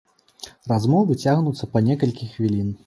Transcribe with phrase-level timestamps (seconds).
[0.71, 2.79] Размовы цягнуцца па некалькі хвілін.